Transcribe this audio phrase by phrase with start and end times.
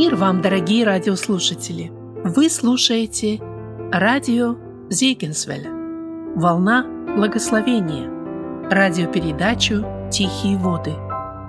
[0.00, 1.90] Мир вам, дорогие радиослушатели!
[2.24, 3.38] Вы слушаете
[3.92, 4.56] радио
[4.88, 5.68] Зейгенсвеля
[6.34, 6.86] «Волна
[7.18, 8.08] благословения»
[8.70, 10.92] радиопередачу «Тихие воды».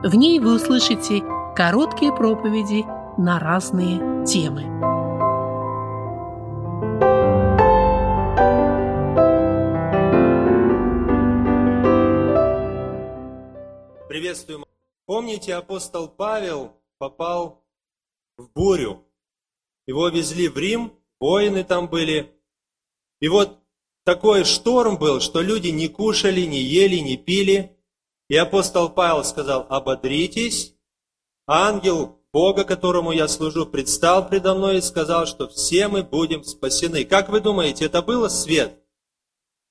[0.03, 1.21] В ней вы услышите
[1.55, 2.83] короткие проповеди
[3.17, 4.63] на разные темы.
[14.09, 14.65] Приветствую.
[15.05, 17.60] Помните, апостол Павел попал
[18.41, 19.05] в бурю.
[19.87, 22.33] Его везли в Рим, воины там были.
[23.19, 23.59] И вот
[24.03, 27.77] такой шторм был, что люди не кушали, не ели, не пили.
[28.29, 30.75] И апостол Павел сказал, ободритесь.
[31.47, 37.03] Ангел Бога, которому я служу, предстал предо мной и сказал, что все мы будем спасены.
[37.03, 38.79] Как вы думаете, это было свет?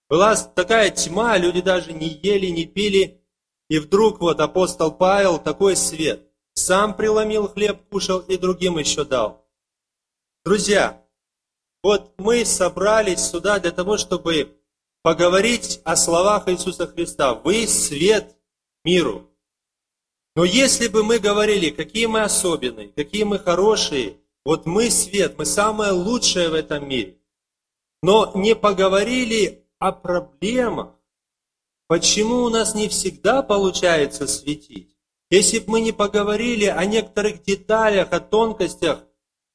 [0.08, 3.24] Была такая тьма, люди даже не ели, не пили.
[3.68, 6.29] И вдруг вот апостол Павел, такой свет.
[6.60, 9.48] Сам преломил хлеб, кушал и другим еще дал.
[10.44, 11.02] Друзья,
[11.82, 14.60] вот мы собрались сюда для того, чтобы
[15.02, 17.34] поговорить о словах Иисуса Христа.
[17.34, 18.36] Вы свет
[18.84, 19.30] миру.
[20.36, 25.46] Но если бы мы говорили, какие мы особенные, какие мы хорошие, вот мы свет, мы
[25.46, 27.16] самое лучшее в этом мире,
[28.02, 30.90] но не поговорили о проблемах,
[31.86, 34.99] почему у нас не всегда получается светить,
[35.30, 39.04] если бы мы не поговорили о некоторых деталях, о тонкостях,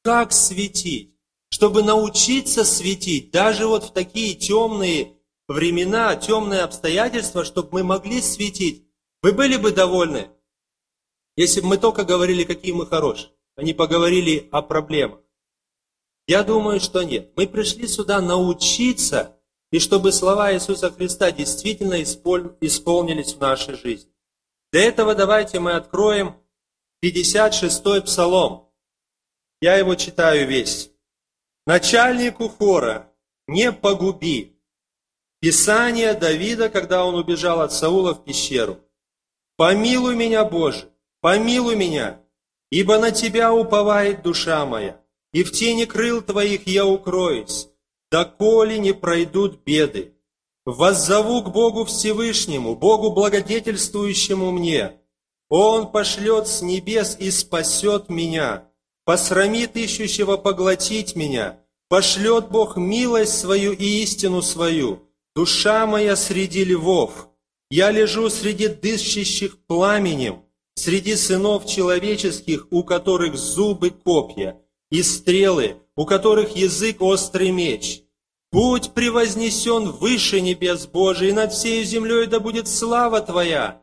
[0.04, 1.16] как светить,
[1.50, 8.88] чтобы научиться светить, даже вот в такие темные времена, темные обстоятельства, чтобы мы могли светить,
[9.22, 10.30] вы были бы довольны,
[11.36, 15.20] если бы мы только говорили, какие мы хорошие, а не поговорили о проблемах.
[16.28, 17.34] Я думаю, что нет.
[17.36, 19.38] Мы пришли сюда научиться,
[19.72, 24.14] и чтобы слова Иисуса Христа действительно исполнились в нашей жизни.
[24.76, 26.36] Для этого давайте мы откроем
[27.02, 28.74] 56-й псалом.
[29.62, 30.91] Я его читаю весь.
[31.66, 33.09] «Начальнику хора,
[33.47, 34.59] не погуби».
[35.40, 38.81] Писание Давида, когда он убежал от Саула в пещеру.
[39.56, 40.90] «Помилуй меня, Боже,
[41.22, 42.22] помилуй меня,
[42.69, 47.69] ибо на Тебя уповает душа моя, и в тени крыл Твоих я укроюсь,
[48.12, 50.15] доколе не пройдут беды.
[50.66, 54.94] Воззову к Богу Всевышнему, Богу благодетельствующему мне.
[55.48, 58.68] Он пошлет с небес и спасет меня,
[59.03, 65.03] посрамит ищущего поглотить меня, пошлет Бог милость свою и истину свою.
[65.36, 67.30] Душа моя среди львов,
[67.70, 74.59] я лежу среди дышащих пламенем, среди сынов человеческих, у которых зубы копья,
[74.90, 78.02] и стрелы, у которых язык острый меч–
[78.51, 83.81] Будь превознесен выше небес Божий, над всей землей да будет слава Твоя.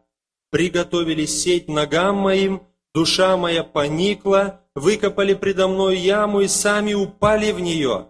[0.50, 2.62] Приготовили сеть ногам моим,
[2.94, 8.08] душа моя поникла, выкопали предо мной яму и сами упали в нее.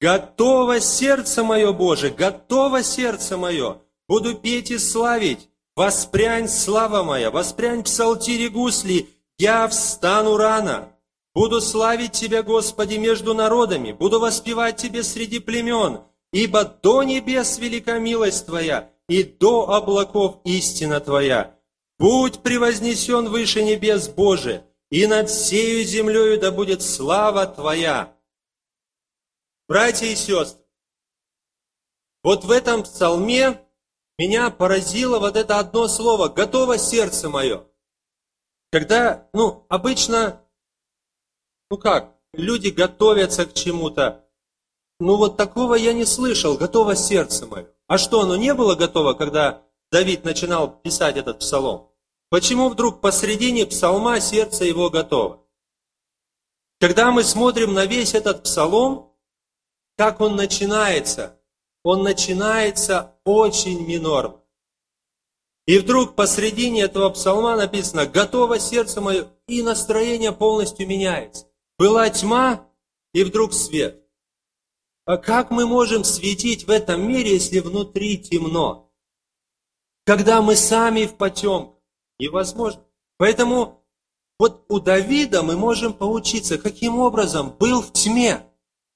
[0.00, 5.48] Готово сердце мое, Боже, готово сердце мое, буду петь и славить.
[5.74, 9.08] Воспрянь, слава моя, воспрянь псалтири гусли,
[9.38, 10.90] я встану рано.
[11.36, 16.00] Буду славить Тебя, Господи, между народами, буду воспевать Тебе среди племен,
[16.32, 21.54] ибо до небес велика милость Твоя, и до облаков истина Твоя.
[21.98, 28.16] Будь превознесен выше небес, Боже, и над всею землею да будет слава Твоя.
[29.68, 30.64] Братья и сестры,
[32.22, 33.60] вот в этом псалме
[34.16, 37.66] меня поразило вот это одно слово «готово сердце мое».
[38.72, 40.42] Когда, ну, обычно
[41.70, 44.24] ну как, люди готовятся к чему-то.
[44.98, 47.66] Ну вот такого я не слышал, готово сердце мое.
[47.86, 49.62] А что, оно не было готово, когда
[49.92, 51.88] Давид начинал писать этот псалом?
[52.30, 55.44] Почему вдруг посредине псалма сердце его готово?
[56.80, 59.12] Когда мы смотрим на весь этот псалом,
[59.96, 61.40] как он начинается,
[61.82, 64.40] он начинается очень минорно.
[65.66, 71.46] И вдруг посредине этого псалма написано «Готово сердце мое», и настроение полностью меняется.
[71.78, 72.68] Была тьма,
[73.12, 74.02] и вдруг свет.
[75.04, 78.92] А как мы можем светить в этом мире, если внутри темно?
[80.04, 81.74] Когда мы сами в потемках?
[82.18, 82.84] Невозможно.
[83.18, 83.84] Поэтому
[84.38, 88.46] вот у Давида мы можем поучиться, каким образом был в тьме,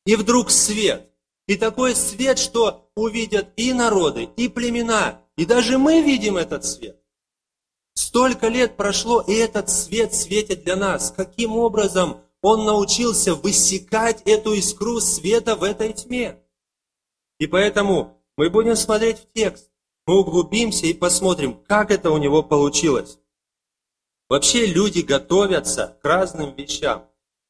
[0.04, 1.10] и вдруг свет.
[1.46, 7.00] И такой свет, что увидят и народы, и племена, и даже мы видим этот свет.
[7.94, 11.10] Столько лет прошло, и этот свет светит для нас.
[11.10, 16.42] Каким образом он научился высекать эту искру света в этой тьме.
[17.38, 19.70] И поэтому мы будем смотреть в текст,
[20.06, 23.18] мы углубимся и посмотрим, как это у него получилось.
[24.28, 27.06] Вообще люди готовятся к разным вещам.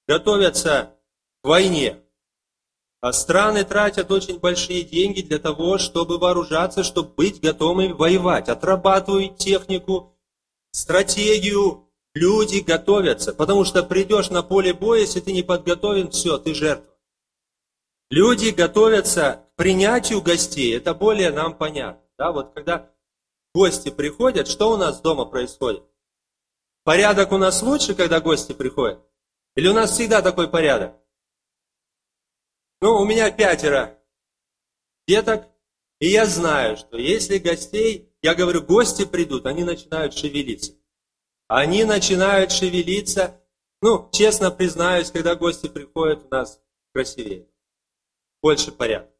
[0.08, 0.96] готовятся
[1.42, 2.02] к войне.
[3.00, 8.48] А страны тратят очень большие деньги для того, чтобы вооружаться, чтобы быть готовыми воевать.
[8.48, 10.18] Отрабатывают технику,
[10.72, 11.89] стратегию.
[12.14, 16.96] Люди готовятся, потому что придешь на поле боя, если ты не подготовлен, все, ты жертва.
[18.10, 22.02] Люди готовятся к принятию гостей, это более нам понятно.
[22.18, 22.92] Да, вот когда
[23.54, 25.84] гости приходят, что у нас дома происходит?
[26.82, 29.00] Порядок у нас лучше, когда гости приходят?
[29.54, 30.96] Или у нас всегда такой порядок?
[32.80, 33.98] Ну, у меня пятеро
[35.06, 35.46] деток,
[36.00, 40.79] и я знаю, что если гостей, я говорю, гости придут, они начинают шевелиться.
[41.50, 43.42] Они начинают шевелиться,
[43.82, 46.62] ну, честно признаюсь, когда гости приходят, у нас
[46.94, 47.48] красивее,
[48.40, 49.12] больше порядка.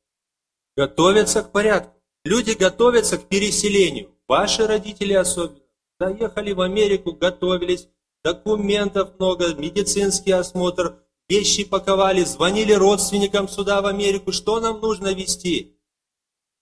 [0.77, 2.00] Готовятся к порядку.
[2.25, 4.15] Люди готовятся к переселению.
[4.29, 5.59] Ваши родители особенно.
[5.99, 7.88] Доехали в Америку, готовились,
[8.23, 15.76] документов много, медицинский осмотр, вещи паковали, звонили родственникам сюда в Америку, что нам нужно везти?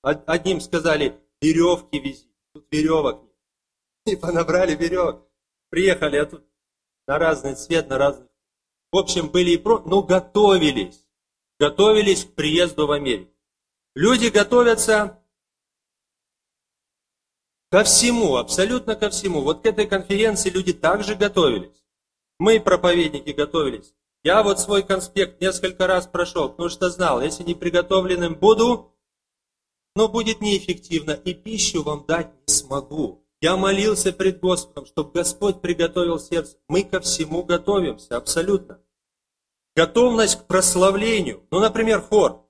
[0.00, 3.34] Одним сказали, веревки вези, тут веревок нет.
[4.14, 5.27] И понабрали веревок.
[5.70, 6.44] Приехали, а тут
[7.06, 8.28] на разный цвет, на разный.
[8.92, 11.06] В общем, были и про, но готовились.
[11.58, 13.32] Готовились к приезду в Америку.
[13.94, 15.22] Люди готовятся
[17.70, 19.42] ко всему, абсолютно ко всему.
[19.42, 21.84] Вот к этой конференции люди также готовились.
[22.38, 23.94] Мы, проповедники, готовились.
[24.22, 28.94] Я вот свой конспект несколько раз прошел, потому что знал, если не приготовленным буду,
[29.94, 33.27] но будет неэффективно, и пищу вам дать не смогу.
[33.40, 36.56] Я молился пред Господом, чтобы Господь приготовил сердце.
[36.68, 38.82] Мы ко всему готовимся, абсолютно.
[39.76, 41.46] Готовность к прославлению.
[41.52, 42.44] Ну, например, хор.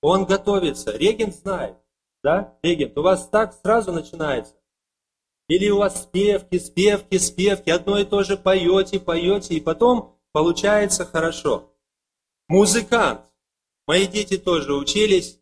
[0.00, 0.96] Он готовится.
[0.96, 1.76] Регент знает.
[2.22, 4.54] Да, регент, у вас так сразу начинается.
[5.48, 11.04] Или у вас спевки, спевки, спевки, одно и то же поете, поете, и потом получается
[11.04, 11.74] хорошо.
[12.48, 13.22] Музыкант.
[13.86, 15.40] Мои дети тоже учились.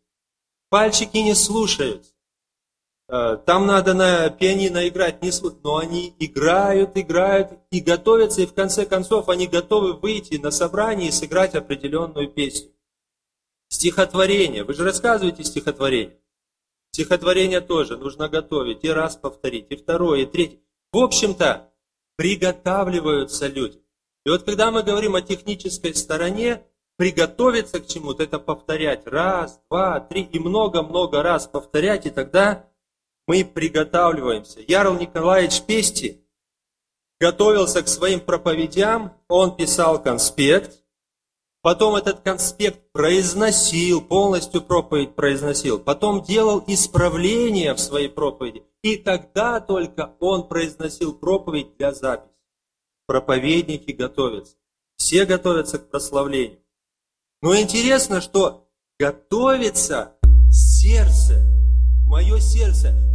[0.71, 2.13] Пальчики не слушаются.
[3.09, 8.47] Э, там надо на пианино играть, не слушают, но они играют, играют и готовятся, и
[8.47, 12.73] в конце концов они готовы выйти на собрание и сыграть определенную песню.
[13.69, 14.65] Стихотворение.
[14.65, 16.19] Вы же рассказываете стихотворение.
[16.91, 20.59] Стихотворение тоже нужно готовить, и раз повторить, и второе, и третье.
[20.93, 21.73] В общем-то,
[22.17, 23.83] приготавливаются люди.
[24.25, 26.65] И вот когда мы говорим о технической стороне,
[26.97, 32.65] приготовиться к чему-то, это повторять раз, два, три и много-много раз повторять, и тогда
[33.27, 34.61] мы приготавливаемся.
[34.67, 36.25] Ярл Николаевич Пести
[37.21, 40.83] готовился к своим проповедям, он писал конспект,
[41.63, 49.61] потом этот конспект произносил, полностью проповедь произносил, потом делал исправления в своей проповеди, и тогда
[49.61, 52.37] только он произносил проповедь для записи
[53.07, 54.57] проповедники готовятся.
[54.97, 56.59] Все готовятся к прославлению.
[57.43, 58.69] Но интересно, что
[58.99, 60.15] готовится
[60.51, 61.56] сердце,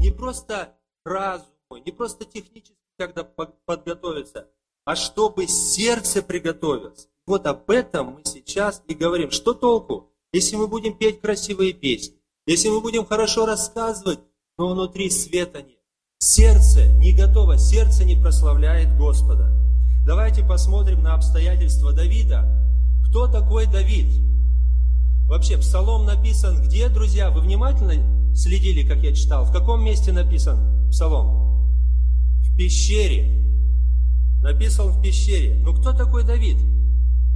[0.01, 0.75] не просто
[1.05, 1.45] разум,
[1.85, 4.47] не просто технически когда подготовиться,
[4.85, 7.07] а чтобы сердце приготовилось.
[7.25, 9.31] Вот об этом мы сейчас и говорим.
[9.31, 12.15] Что толку, если мы будем петь красивые песни,
[12.45, 14.19] если мы будем хорошо рассказывать,
[14.57, 15.79] но внутри света нет.
[16.19, 19.49] Сердце не готово, сердце не прославляет Господа.
[20.05, 22.45] Давайте посмотрим на обстоятельства Давида.
[23.07, 24.07] Кто такой Давид?
[25.41, 27.31] Вообще, псалом написан где, друзья?
[27.31, 27.95] Вы внимательно
[28.35, 29.43] следили, как я читал?
[29.43, 31.67] В каком месте написан псалом?
[32.43, 33.43] В пещере.
[34.43, 35.59] Написан в пещере.
[35.63, 36.57] Ну кто такой Давид?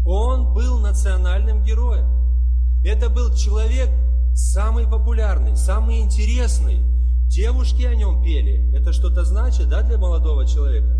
[0.05, 2.05] Он был национальным героем.
[2.83, 3.89] Это был человек
[4.35, 6.77] самый популярный, самый интересный.
[7.27, 8.71] Девушки о нем пели.
[8.75, 10.95] Это что-то значит, да, для молодого человека?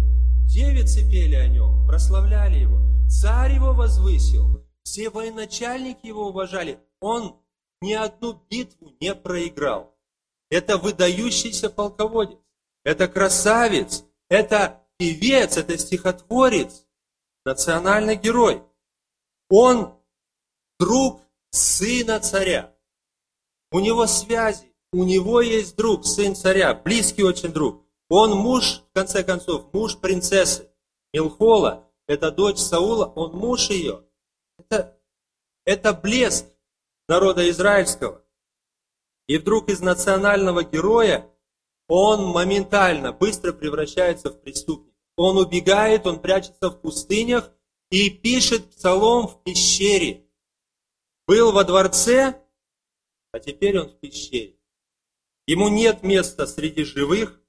[0.48, 2.80] Девицы пели о нем, прославляли его.
[3.08, 4.65] Царь его возвысил.
[4.86, 6.80] Все военачальники его уважали.
[7.02, 7.36] Он
[7.82, 9.94] ни одну битву не проиграл.
[10.50, 12.38] Это выдающийся полководец.
[12.84, 14.06] Это красавец.
[14.30, 16.86] Это певец, это стихотворец.
[17.44, 18.64] Национальный герой.
[19.50, 20.00] Он
[20.80, 22.74] друг сына царя.
[23.72, 24.72] У него связи.
[24.94, 27.84] У него есть друг, сын царя, близкий очень друг.
[28.08, 30.70] Он муж, в конце концов, муж принцессы.
[31.12, 34.05] Милхола, это дочь Саула, он муж ее.
[34.70, 35.00] Это,
[35.64, 36.46] это блеск
[37.08, 38.24] народа израильского.
[39.28, 41.30] И вдруг из национального героя
[41.88, 44.96] он моментально, быстро превращается в преступника.
[45.18, 47.52] Он убегает, он прячется в пустынях
[47.90, 50.28] и пишет псалом в пещере.
[51.28, 52.44] Был во дворце,
[53.32, 54.58] а теперь он в пещере.
[55.48, 57.40] Ему нет места среди живых,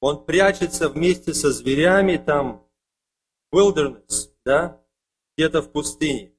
[0.00, 2.68] он прячется вместе со зверями там,
[3.52, 4.80] wilderness, да,
[5.36, 6.31] где-то в пустыне.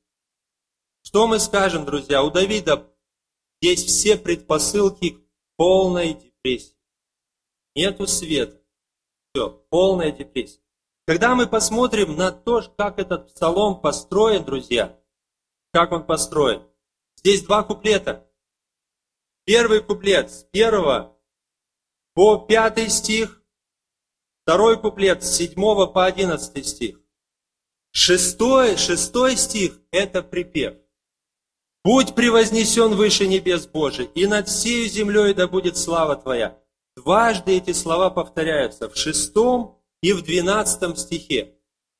[1.04, 2.24] Что мы скажем, друзья?
[2.24, 2.90] У Давида
[3.62, 5.22] есть все предпосылки к
[5.58, 6.78] полной депрессии.
[7.76, 8.62] Нету света.
[9.34, 10.62] Все, полная депрессия.
[11.06, 14.98] Когда мы посмотрим на то, как этот псалом построен, друзья,
[15.72, 16.64] как он построен,
[17.18, 18.30] здесь два куплета.
[19.46, 21.20] Первый куплет с первого
[22.14, 23.44] по пятый стих,
[24.44, 27.02] второй куплет с седьмого по одиннадцатый стих.
[27.92, 30.83] Шестой, шестой стих– это припев.
[31.84, 36.58] «Будь превознесен выше небес Божий, и над всей землей да будет слава Твоя».
[36.96, 41.56] Дважды эти слова повторяются в шестом и в двенадцатом стихе.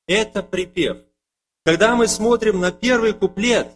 [0.08, 0.98] Это припев.
[1.66, 3.72] Когда мы смотрим на первый куплет,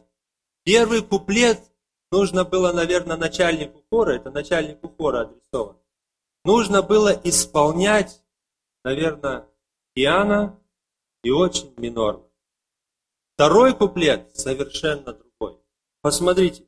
[0.63, 1.71] первый куплет
[2.11, 5.77] нужно было, наверное, начальнику хора, это начальнику хора адресован,
[6.43, 8.21] нужно было исполнять,
[8.83, 9.47] наверное,
[9.93, 10.59] пиано
[11.23, 12.23] и очень минорно.
[13.35, 15.26] Второй куплет совершенно другой.
[16.07, 16.63] Посмотрите.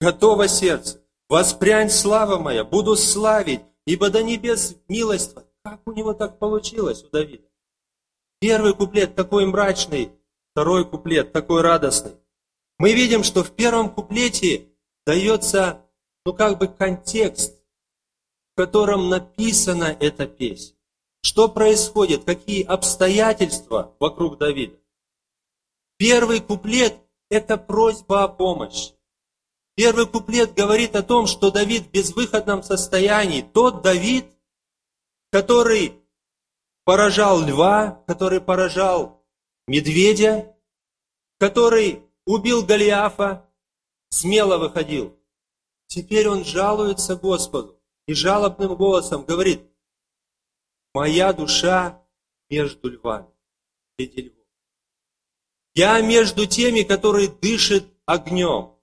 [0.00, 1.02] Готово сердце.
[1.28, 5.34] Воспрянь слава моя, буду славить, ибо до небес милость.
[5.64, 7.48] Как у него так получилось, у Давида?
[8.38, 10.12] Первый куплет такой мрачный,
[10.52, 12.12] второй куплет такой радостный.
[12.78, 14.68] Мы видим, что в первом куплете
[15.04, 15.84] дается,
[16.24, 17.60] ну как бы контекст,
[18.52, 20.76] в котором написана эта песня.
[21.20, 24.78] Что происходит, какие обстоятельства вокруг Давида.
[25.98, 26.94] Первый куплет–
[27.30, 28.94] это просьба о помощи.
[29.76, 33.42] Первый куплет говорит о том, что Давид в безвыходном состоянии.
[33.42, 34.26] Тот Давид,
[35.30, 36.00] который
[36.84, 39.24] поражал льва, который поражал
[39.66, 40.54] медведя,
[41.38, 43.50] который убил Голиафа,
[44.10, 45.18] смело выходил.
[45.86, 49.62] Теперь он жалуется Господу и жалобным голосом говорит,
[50.94, 52.00] Моя душа
[52.48, 53.26] между львами,
[53.96, 54.33] среди львов.
[55.74, 58.74] Я между теми, которые дышат огнем.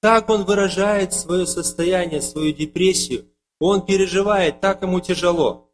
[0.00, 3.32] Так он выражает свое состояние, свою депрессию.
[3.58, 5.72] Он переживает, так ему тяжело.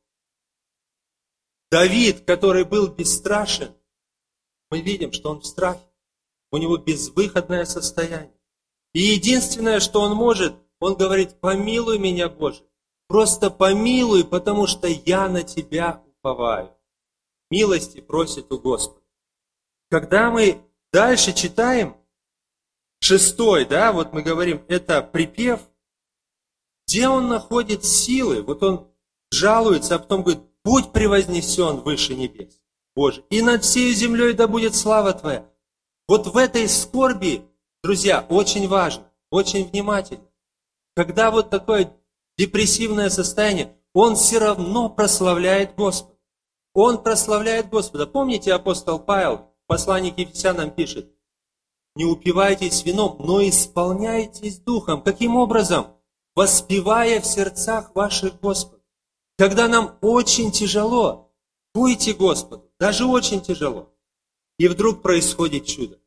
[1.71, 3.75] Давид, который был бесстрашен,
[4.71, 5.83] мы видим, что он в страхе.
[6.51, 8.35] У него безвыходное состояние.
[8.93, 12.63] И единственное, что он может, он говорит, помилуй меня, Боже.
[13.09, 16.73] Просто помилуй, потому что я на Тебя уповаю.
[17.51, 19.04] Милости просит у Господа.
[19.95, 20.61] Когда мы
[20.93, 21.97] дальше читаем,
[22.99, 25.61] шестой, да, вот мы говорим, это припев,
[26.85, 28.89] где он находит силы, вот он
[29.31, 32.61] жалуется, а потом говорит, будь превознесен выше небес,
[32.97, 35.49] Боже, и над всей землей да будет слава Твоя.
[36.09, 37.45] Вот в этой скорби,
[37.85, 40.27] друзья, очень важно, очень внимательно.
[40.97, 41.97] Когда вот такое
[42.37, 46.19] депрессивное состояние, он все равно прославляет Господа.
[46.73, 48.09] Он прославляет Господа.
[48.09, 51.15] Помните, апостол Павел послании к Ефесянам пишет,
[51.97, 55.03] не упивайтесь вином, но исполняйтесь духом.
[55.03, 55.87] Каким образом?
[56.35, 58.83] Воспевая в сердцах ваших Господа.
[59.39, 61.33] Когда нам очень тяжело,
[61.73, 63.93] пойте Господу, даже очень тяжело.
[64.59, 66.01] И вдруг происходит чудо.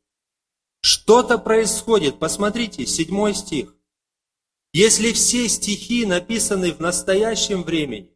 [0.80, 2.18] Что-то происходит.
[2.18, 3.74] Посмотрите, седьмой стих.
[4.74, 8.14] Если все стихи написаны в настоящем времени,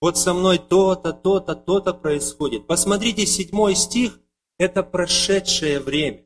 [0.00, 2.66] вот со мной то-то, то-то, то-то происходит.
[2.66, 4.20] Посмотрите, седьмой стих–
[4.58, 6.24] это прошедшее время.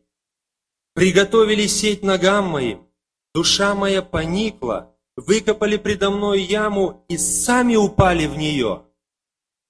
[0.95, 2.89] Приготовили сеть ногам моим,
[3.35, 8.85] душа моя поникла, выкопали предо мной яму и сами упали в нее.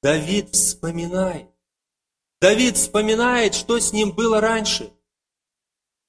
[0.03, 1.49] Давид вспоминает.
[2.41, 4.93] Давид вспоминает, что с ним было раньше.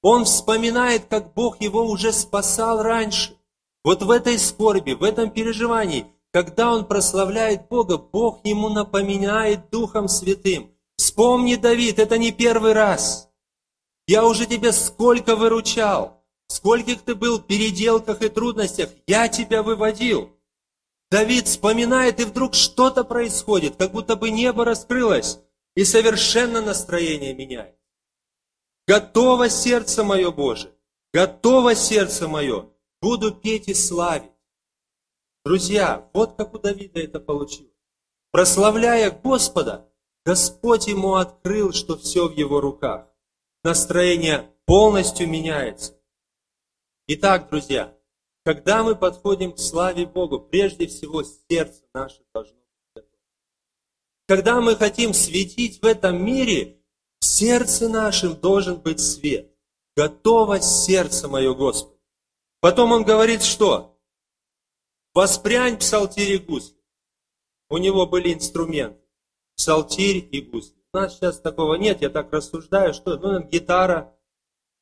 [0.02, 3.36] Он вспоминает, как Бог его уже спасал раньше.
[3.84, 10.08] Вот в этой скорби, в этом переживании, когда он прославляет Бога, Бог ему напоминает Духом
[10.08, 10.70] Святым.
[11.00, 13.30] Вспомни, Давид, это не первый раз.
[14.06, 20.38] Я уже тебя сколько выручал, скольких ты был в переделках и трудностях, я тебя выводил.
[21.10, 25.38] Давид вспоминает, и вдруг что-то происходит, как будто бы небо раскрылось,
[25.74, 27.78] и совершенно настроение меняет.
[28.86, 30.70] Готово сердце мое, Боже,
[31.14, 32.68] готово сердце мое,
[33.00, 34.32] буду петь и славить.
[35.46, 37.72] Друзья, вот как у Давида это получилось.
[38.32, 39.89] Прославляя Господа,
[40.24, 43.08] Господь ему открыл, что все в его руках.
[43.64, 45.98] Настроение полностью меняется.
[47.06, 47.96] Итак, друзья,
[48.44, 53.18] когда мы подходим к славе Богу, прежде всего сердце наше должно быть готово.
[54.26, 56.80] Когда мы хотим светить в этом мире,
[57.18, 59.50] в сердце нашем должен быть свет.
[59.96, 62.00] Готово сердце мое, Господи.
[62.60, 63.98] Потом он говорит, что?
[65.14, 66.76] Воспрянь псалтирь и гусли.
[67.68, 68.99] У него были инструменты.
[69.60, 70.82] Псалтирь и гусли.
[70.90, 74.16] У нас сейчас такого нет, я так рассуждаю, что ну, гитара,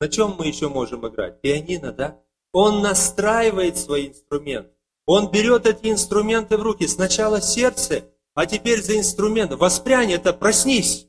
[0.01, 1.41] На чем мы еще можем играть?
[1.41, 2.21] Пианино, да?
[2.53, 4.71] Он настраивает свои инструменты.
[5.05, 6.87] Он берет эти инструменты в руки.
[6.87, 8.05] Сначала сердце,
[8.35, 9.51] а теперь за инструмент.
[9.51, 11.09] Воспрянь это, проснись.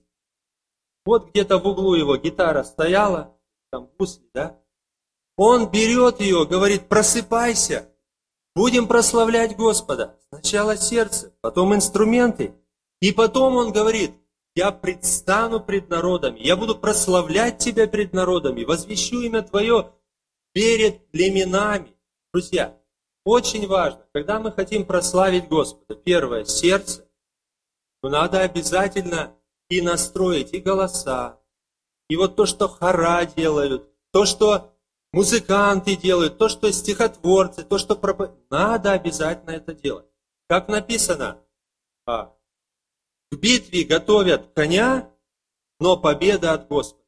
[1.06, 3.38] Вот где-то в углу его гитара стояла,
[3.72, 4.60] там гусли, да?
[5.38, 7.88] Он берет ее, говорит, просыпайся,
[8.56, 10.18] будем прославлять Господа.
[10.30, 12.56] Сначала сердце, потом инструменты.
[13.02, 14.12] И потом он говорит,
[14.56, 19.94] я предстану пред народами, я буду прославлять тебя пред народами, возвещу имя твое
[20.54, 21.96] перед племенами.
[22.34, 22.78] Друзья,
[23.24, 27.08] очень важно, когда мы хотим прославить Господа, первое, сердце,
[28.02, 29.36] но надо обязательно
[29.70, 31.40] и настроить и голоса,
[32.10, 34.74] и вот то, что хора делают, то, что
[35.14, 38.32] музыканты делают, то, что стихотворцы, то, что проп...
[38.50, 40.08] надо обязательно это делать.
[40.48, 41.40] Как написано,
[42.08, 42.34] а,
[43.32, 45.12] в битве готовят коня,
[45.80, 47.06] но победа от Господа.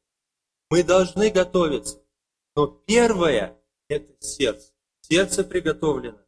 [0.70, 2.02] Мы должны готовиться.
[2.54, 4.72] Но первое– это сердце.
[5.00, 6.18] Сердце приготовлено.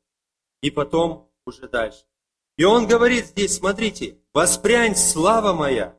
[0.60, 2.04] И потом уже дальше.
[2.56, 5.98] И он говорит здесь, смотрите, «Воспрянь, слава моя!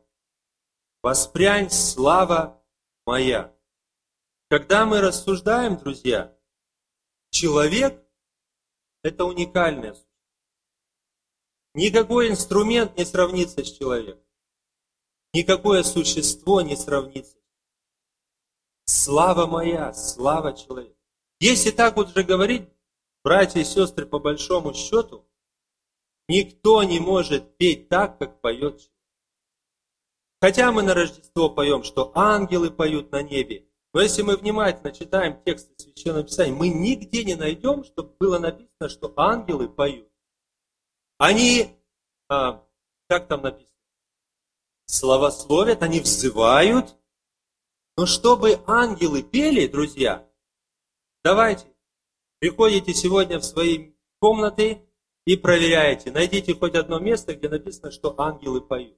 [1.01, 2.63] Воспрянь, слава
[3.05, 3.53] моя!»
[4.49, 6.37] Когда мы рассуждаем, друзья,
[7.29, 8.01] человек–
[9.03, 9.95] это уникальное.
[11.75, 14.23] Никакой инструмент не сравнится с человеком.
[15.33, 17.37] Никакое существо не сравнится.
[18.85, 20.95] Слава моя, слава человека.
[21.41, 22.69] Если так вот же говорить,
[23.25, 25.27] братья и сестры, по большому счету,
[26.29, 28.91] никто не может петь так, как поет человек.
[30.39, 35.43] Хотя мы на Рождество поем, что ангелы поют на небе, но если мы внимательно читаем
[35.43, 40.09] тексты Священного Писания, мы нигде не найдем, чтобы было написано, что ангелы поют.
[41.17, 41.69] Они,
[42.29, 42.63] а,
[43.07, 43.71] как там написано,
[44.85, 46.95] славословят, они взывают.
[47.97, 50.27] Но чтобы ангелы пели, друзья,
[51.23, 51.65] давайте,
[52.39, 54.81] приходите сегодня в свои комнаты
[55.25, 56.11] и проверяете.
[56.11, 58.97] Найдите хоть одно место, где написано, что ангелы поют.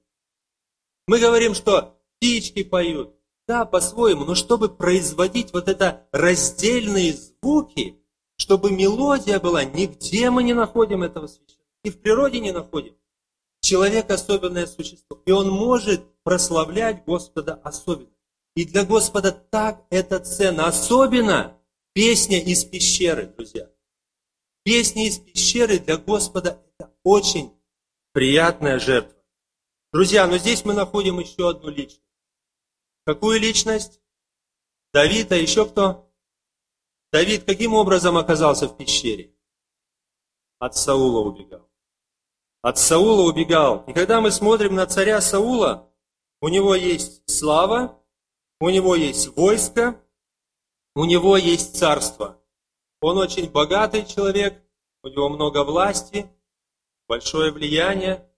[1.06, 3.14] Мы говорим, что птички поют,
[3.46, 8.02] да, по-своему, но чтобы производить вот это раздельные звуки,
[8.36, 11.57] чтобы мелодия была, нигде мы не находим этого священства.
[11.88, 12.94] И в природе не находим.
[13.62, 18.12] Человек особенное существо, и он может прославлять Господа особенно.
[18.54, 20.66] И для Господа так это ценно.
[20.66, 21.58] Особенно
[21.94, 23.70] песня из пещеры, друзья.
[24.64, 27.58] Песня из пещеры для Господа это очень
[28.12, 29.24] приятная жертва.
[29.90, 32.02] Друзья, но здесь мы находим еще одну личность.
[33.06, 34.02] Какую личность?
[34.92, 36.12] Давид, а еще кто?
[37.12, 39.34] Давид каким образом оказался в пещере?
[40.58, 41.67] От Саула убегал.
[42.62, 43.84] От Саула убегал.
[43.86, 45.88] И когда мы смотрим на царя Саула,
[46.40, 48.02] у него есть слава,
[48.60, 50.00] у него есть войско,
[50.94, 52.36] у него есть царство.
[53.00, 54.60] Он очень богатый человек,
[55.04, 56.28] у него много власти,
[57.06, 58.28] большое влияние,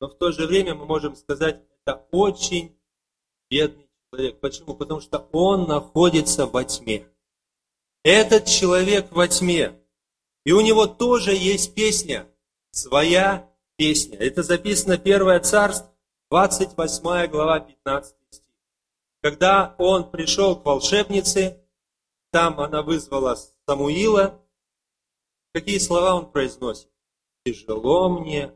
[0.00, 2.78] но в то же время мы можем сказать, это очень
[3.50, 4.40] бедный человек.
[4.40, 4.74] Почему?
[4.74, 7.06] Потому что он находится во тьме.
[8.02, 9.78] Этот человек во тьме.
[10.44, 12.26] И у него тоже есть песня,
[12.70, 14.18] своя песня.
[14.18, 15.88] Это записано 1 Царств,
[16.30, 18.44] 28 глава, 15 стих.
[19.22, 21.62] Когда он пришел к волшебнице,
[22.30, 23.36] там она вызвала
[23.66, 24.40] Самуила,
[25.52, 26.88] какие слова он произносит?
[27.44, 28.52] «Тяжело мне,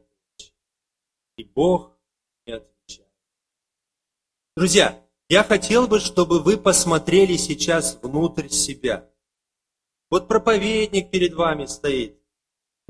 [1.37, 1.96] и Бог
[2.44, 3.09] не отвечает».
[4.56, 9.09] Друзья, я хотел бы, чтобы вы посмотрели сейчас внутрь себя.
[10.11, 12.19] Вот проповедник перед вами стоит.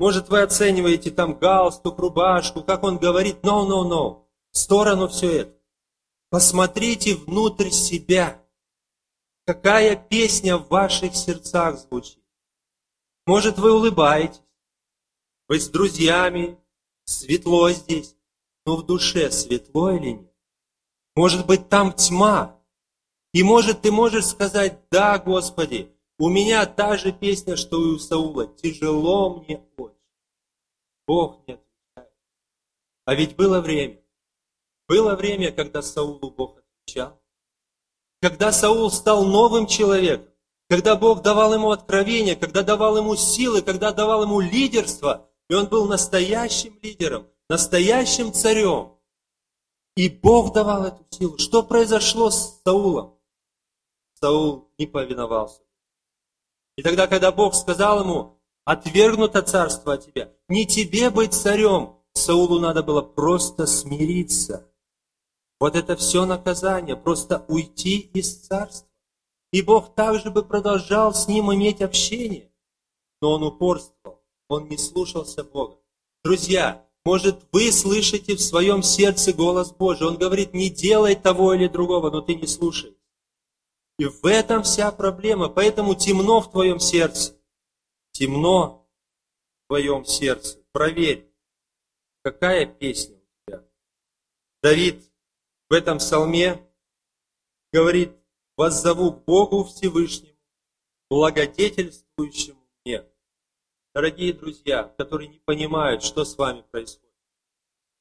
[0.01, 5.41] Может, вы оцениваете там галстук, рубашку, как он говорит, no, no, no, в сторону все
[5.41, 5.55] это.
[6.31, 8.43] Посмотрите внутрь себя.
[9.45, 12.23] Какая песня в ваших сердцах звучит.
[13.27, 14.41] Может, вы улыбаетесь,
[15.47, 16.57] вы с друзьями,
[17.03, 18.15] светло здесь,
[18.65, 20.33] но в душе светло или нет?
[21.15, 22.59] Может быть, там тьма.
[23.33, 27.97] И может, ты можешь сказать, да, Господи, у меня та же песня, что и у
[27.97, 28.45] Саула.
[28.45, 29.95] Тяжело мне очень.
[31.07, 32.13] Бог не отвечает.
[33.05, 33.99] А ведь было время.
[34.87, 37.19] Было время, когда Саулу Бог отвечал.
[38.21, 40.27] Когда Саул стал новым человеком.
[40.69, 45.27] Когда Бог давал ему откровение, когда давал ему силы, когда давал ему лидерство.
[45.49, 48.95] И он был настоящим лидером, настоящим царем.
[49.95, 51.39] И Бог давал эту силу.
[51.39, 53.17] Что произошло с Саулом?
[54.19, 55.63] Саул не повиновался.
[56.77, 62.59] И тогда, когда Бог сказал ему, отвергнуто царство от тебя, не тебе быть царем, Саулу
[62.59, 64.67] надо было просто смириться.
[65.59, 68.87] Вот это все наказание, просто уйти из царства.
[69.51, 72.51] и Бог также бы продолжал с ним иметь общение.
[73.21, 75.77] Но он упорствовал, он не слушался Бога.
[76.23, 80.07] Друзья, может, вы слышите в своем сердце голос Божий.
[80.07, 82.95] Он говорит, не делай того или другого, но ты не слушай.
[84.01, 85.47] И в этом вся проблема.
[85.47, 87.39] Поэтому темно в твоем сердце.
[88.09, 88.89] Темно
[89.53, 90.57] в твоем сердце.
[90.71, 91.31] Проверь,
[92.23, 93.63] какая песня у тебя.
[94.63, 95.03] Давид
[95.69, 96.67] в этом псалме
[97.71, 98.17] говорит,
[98.57, 100.39] «Воззову к Богу Всевышнему,
[101.07, 103.05] благодетельствующему мне».
[103.93, 107.13] Дорогие друзья, которые не понимают, что с вами происходит,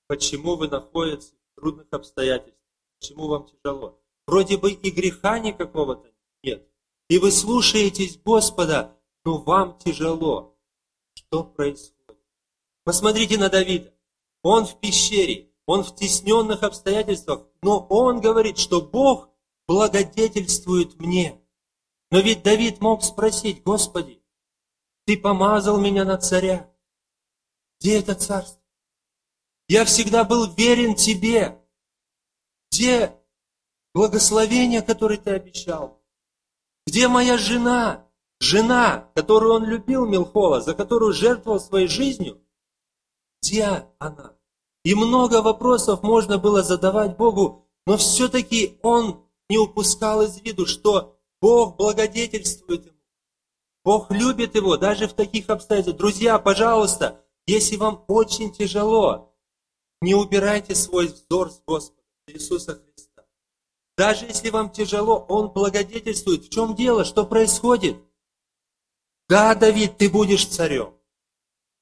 [0.06, 2.64] почему вы находитесь в трудных обстоятельствах,
[2.98, 3.99] почему вам тяжело.
[4.30, 6.08] Вроде бы и греха никакого-то
[6.44, 6.64] нет.
[7.08, 10.56] И вы слушаетесь Господа, но вам тяжело.
[11.14, 12.22] Что происходит?
[12.84, 13.92] Посмотрите на Давида.
[14.44, 19.30] Он в пещере, он в тесненных обстоятельствах, но он говорит, что Бог
[19.66, 21.44] благодетельствует мне.
[22.12, 24.22] Но ведь Давид мог спросить, Господи,
[25.06, 26.72] ты помазал меня на царя.
[27.80, 28.62] Где это царство?
[29.66, 31.60] Я всегда был верен тебе.
[32.70, 33.19] Где
[33.94, 36.00] благословение, которое ты обещал?
[36.86, 38.06] Где моя жена?
[38.40, 42.40] Жена, которую он любил, Милхола, за которую жертвовал своей жизнью?
[43.42, 44.34] Где она?
[44.82, 51.18] И много вопросов можно было задавать Богу, но все-таки он не упускал из виду, что
[51.40, 52.96] Бог благодетельствует ему.
[53.84, 55.98] Бог любит его даже в таких обстоятельствах.
[55.98, 59.34] Друзья, пожалуйста, если вам очень тяжело,
[60.00, 62.89] не убирайте свой взор с Господа, Иисуса Христа.
[64.00, 66.46] Даже если вам тяжело, Он благодетельствует.
[66.46, 67.04] В чем дело?
[67.04, 67.98] Что происходит?
[69.28, 70.94] Да, Давид, ты будешь царем.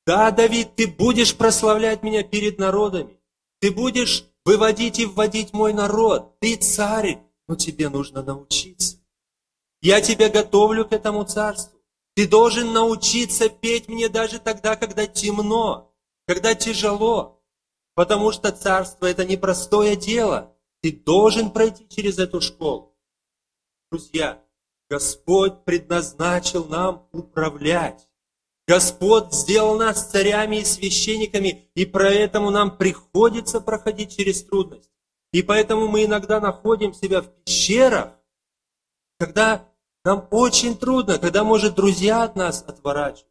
[0.04, 3.20] Да, Давид, ты будешь прославлять меня перед народами.
[3.60, 6.40] Ты будешь выводить и вводить мой народ.
[6.40, 8.96] Ты царь, но тебе нужно научиться.
[9.80, 11.78] Я тебя готовлю к этому царству.
[12.16, 15.94] Ты должен научиться петь мне даже тогда, когда темно,
[16.26, 17.44] когда тяжело.
[17.94, 20.57] Потому что царство– это непростое дело.
[20.80, 22.96] Ты должен пройти через эту школу.
[23.90, 24.42] Друзья,
[24.88, 28.08] Господь предназначил нам управлять.
[28.66, 34.92] Господь сделал нас царями и священниками, и поэтому нам приходится проходить через трудности.
[35.32, 38.12] И поэтому мы иногда находим себя в пещерах,
[39.18, 39.68] когда
[40.04, 43.28] нам очень трудно, когда, может, друзья от нас отворачивают.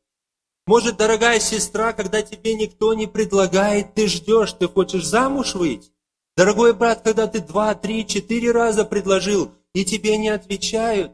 [0.68, 5.92] Может, дорогая сестра, когда тебе никто не предлагает, ты ждешь, ты хочешь замуж выйти.
[6.38, 11.12] Дорогой брат, когда ты два, три, четыре раза предложил, и тебе не отвечают,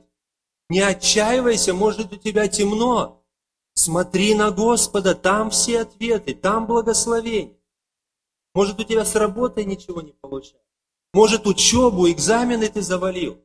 [0.69, 3.23] не отчаивайся, может, у тебя темно.
[3.73, 7.57] Смотри на Господа, там все ответы, там благословение.
[8.53, 10.67] Может, у тебя с работой ничего не получается.
[11.13, 13.39] Может, учебу, экзамены ты завалил.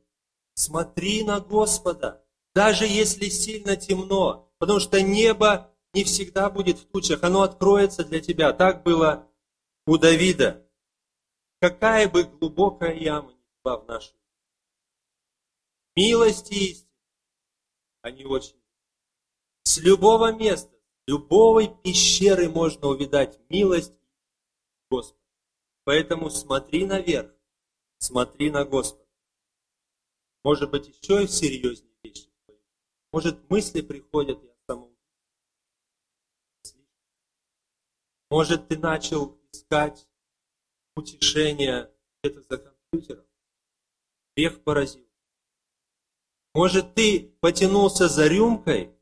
[0.54, 2.24] Смотри на Господа,
[2.56, 8.18] даже если сильно темно, потому что небо не всегда будет в тучах, оно откроется для
[8.18, 8.52] тебя.
[8.52, 9.28] Так было
[9.86, 10.67] у Давида.
[11.60, 14.18] Какая бы глубокая яма ни была в нашей
[15.96, 16.92] милости и истины,
[18.02, 18.62] они очень
[19.64, 23.92] с любого места, с любой пещеры можно увидать милость
[24.88, 25.20] Господа.
[25.84, 27.34] Поэтому смотри наверх,
[27.98, 29.06] смотри на Господа.
[30.44, 32.30] Может быть, еще и серьезнее вещи.
[33.12, 34.96] Может, мысли приходят, я самому.
[38.30, 40.07] Может, ты начал искать
[40.98, 41.90] утешение
[42.22, 43.24] где-то за компьютером.
[44.37, 45.06] Грех поразил.
[46.54, 48.92] Может, ты потянулся за рюмкой,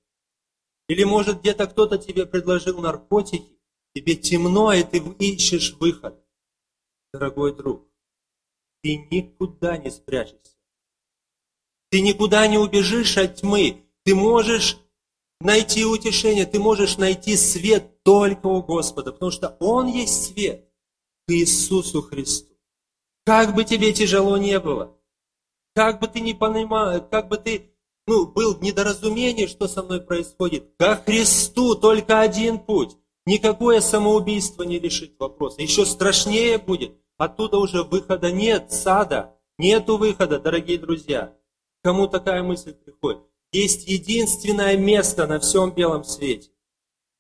[0.88, 3.58] или может где-то кто-то тебе предложил наркотики,
[3.94, 6.22] тебе темно, и ты ищешь выход.
[7.12, 7.88] Дорогой друг,
[8.82, 10.56] ты никуда не спрячешься
[11.90, 13.82] ты никуда не убежишь от тьмы.
[14.04, 14.78] Ты можешь
[15.40, 20.65] найти утешение, ты можешь найти свет только у Господа, потому что Он есть свет
[21.26, 22.54] к Иисусу Христу.
[23.24, 24.96] Как бы тебе тяжело не было,
[25.74, 27.72] как бы ты не понимал, как бы ты
[28.06, 32.96] ну, был в недоразумении, что со мной происходит, ко Христу только один путь.
[33.26, 35.60] Никакое самоубийство не решит вопроса.
[35.60, 36.96] Еще страшнее будет.
[37.16, 39.36] Оттуда уже выхода нет, сада.
[39.58, 41.36] Нету выхода, дорогие друзья.
[41.82, 43.22] Кому такая мысль приходит?
[43.50, 46.50] Есть единственное место на всем белом свете.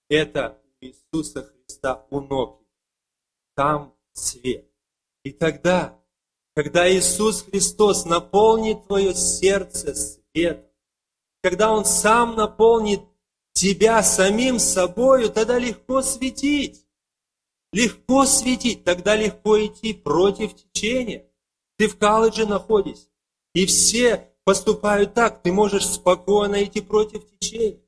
[0.08, 2.62] Это Иисуса Христа у ног.
[3.56, 4.70] Там свет.
[5.24, 6.00] И тогда,
[6.54, 10.64] когда Иисус Христос наполнит твое сердце светом,
[11.42, 13.00] когда Он сам наполнит
[13.52, 16.86] тебя самим собою, тогда легко светить.
[17.72, 21.28] Легко светить, тогда легко идти против течения.
[21.76, 23.08] Ты в колледже находишься,
[23.54, 27.80] и все поступают так, ты можешь спокойно идти против течения.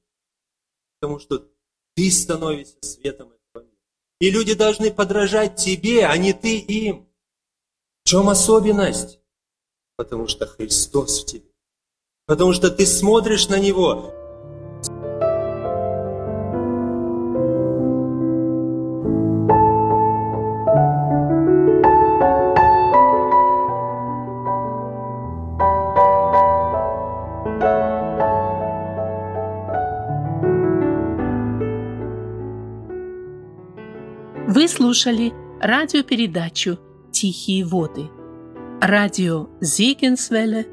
[1.00, 1.48] Потому что
[1.94, 3.32] ты становишься светом.
[4.20, 7.08] И люди должны подражать тебе, а не ты им.
[8.04, 9.20] В чем особенность?
[9.96, 11.48] Потому что Христос в тебе.
[12.26, 14.12] Потому что ты смотришь на Него,
[34.88, 36.78] слушали радиопередачу
[37.12, 38.08] «Тихие воды».
[38.80, 40.66] Радио Зигенсвелле,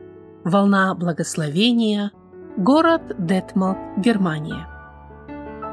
[0.45, 2.13] «Волна благословения»,
[2.55, 4.69] город Детмалт, Германия.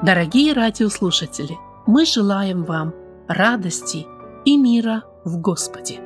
[0.03, 2.93] Дорогие радиослушатели, мы желаем вам
[3.29, 4.07] радости
[4.45, 6.01] и мира в Господе.